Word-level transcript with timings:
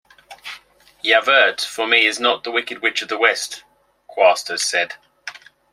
"Javert 1.03 1.61
for 1.61 1.85
me 1.85 2.07
is 2.07 2.19
not 2.19 2.43
the 2.43 2.49
Wicked 2.49 2.81
Witch 2.81 3.03
of 3.03 3.07
the 3.07 3.19
West," 3.19 3.63
Quast 4.07 4.47
has 4.47 4.63
said. 4.63 4.95